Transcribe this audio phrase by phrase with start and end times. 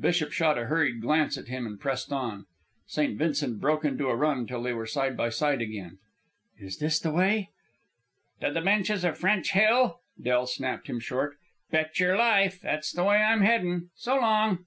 [0.00, 2.46] Bishop shot a hurried glance at him and pressed on.
[2.86, 3.18] St.
[3.18, 5.98] Vincent broke into a run till they were side by side again.
[6.58, 7.50] "Is this the way"
[8.40, 11.36] "To the benches of French Hill?" Del snapped him short.
[11.70, 12.58] "Betcher your life.
[12.62, 13.90] That's the way I'm headin'.
[13.96, 14.64] So long."